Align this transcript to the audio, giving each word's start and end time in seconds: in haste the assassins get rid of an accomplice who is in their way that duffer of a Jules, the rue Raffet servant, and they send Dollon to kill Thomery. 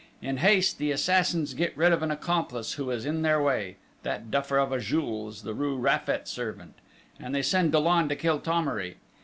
in 0.19 0.37
haste 0.37 0.79
the 0.79 0.91
assassins 0.91 1.53
get 1.53 1.77
rid 1.77 1.93
of 1.93 2.01
an 2.01 2.09
accomplice 2.09 2.73
who 2.73 2.89
is 2.89 3.05
in 3.05 3.21
their 3.21 3.39
way 3.39 3.75
that 4.01 4.31
duffer 4.31 4.57
of 4.57 4.71
a 4.71 4.79
Jules, 4.79 5.43
the 5.43 5.53
rue 5.53 5.77
Raffet 5.77 6.27
servant, 6.27 6.73
and 7.19 7.35
they 7.35 7.43
send 7.43 7.71
Dollon 7.71 8.09
to 8.09 8.15
kill 8.15 8.39
Thomery. 8.39 8.97